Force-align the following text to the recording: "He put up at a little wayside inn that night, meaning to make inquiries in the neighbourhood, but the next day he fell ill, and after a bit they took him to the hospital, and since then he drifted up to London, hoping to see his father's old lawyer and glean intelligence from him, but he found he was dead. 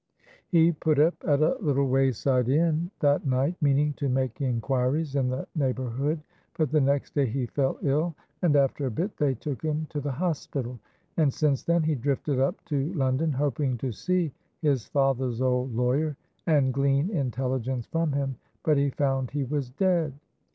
"He 0.47 0.71
put 0.71 0.97
up 0.97 1.13
at 1.27 1.43
a 1.43 1.57
little 1.61 1.87
wayside 1.87 2.49
inn 2.49 2.89
that 3.01 3.23
night, 3.23 3.55
meaning 3.61 3.93
to 3.97 4.09
make 4.09 4.41
inquiries 4.41 5.15
in 5.15 5.29
the 5.29 5.45
neighbourhood, 5.53 6.23
but 6.57 6.71
the 6.71 6.81
next 6.81 7.13
day 7.13 7.27
he 7.27 7.45
fell 7.45 7.77
ill, 7.83 8.15
and 8.41 8.55
after 8.55 8.87
a 8.87 8.89
bit 8.89 9.15
they 9.17 9.35
took 9.35 9.61
him 9.61 9.85
to 9.91 10.01
the 10.01 10.11
hospital, 10.13 10.79
and 11.17 11.31
since 11.31 11.61
then 11.61 11.83
he 11.83 11.93
drifted 11.93 12.39
up 12.39 12.65
to 12.65 12.91
London, 12.95 13.31
hoping 13.31 13.77
to 13.77 13.91
see 13.91 14.33
his 14.63 14.87
father's 14.87 15.39
old 15.39 15.71
lawyer 15.75 16.17
and 16.47 16.73
glean 16.73 17.11
intelligence 17.11 17.85
from 17.85 18.11
him, 18.11 18.37
but 18.63 18.77
he 18.77 18.89
found 18.89 19.29
he 19.29 19.43
was 19.43 19.69
dead. 19.69 20.13